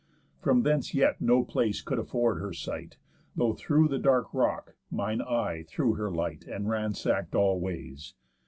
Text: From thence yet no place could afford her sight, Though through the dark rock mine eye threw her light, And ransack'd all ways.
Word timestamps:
From 0.39 0.63
thence 0.63 0.95
yet 0.95 1.21
no 1.21 1.43
place 1.45 1.83
could 1.83 1.99
afford 1.99 2.39
her 2.39 2.53
sight, 2.53 2.97
Though 3.35 3.53
through 3.53 3.87
the 3.87 3.99
dark 3.99 4.33
rock 4.33 4.73
mine 4.89 5.21
eye 5.21 5.63
threw 5.67 5.93
her 5.93 6.09
light, 6.09 6.43
And 6.47 6.67
ransack'd 6.67 7.35
all 7.35 7.59
ways. 7.59 8.15